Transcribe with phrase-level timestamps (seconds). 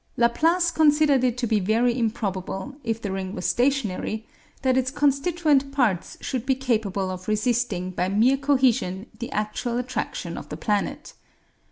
[0.17, 4.25] Laplace considered it to be very improbable, if the ring was stationary,
[4.63, 10.39] that its constituent parts should be capable of resisting by mere cohesion the continual attraction
[10.39, 11.13] of the planet.